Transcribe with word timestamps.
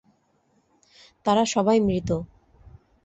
তারা 1.25 1.43
সবাই 1.45 1.77
মৃত। 1.79 2.09